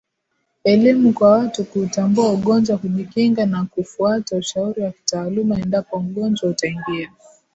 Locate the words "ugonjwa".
2.31-2.77, 5.97-6.49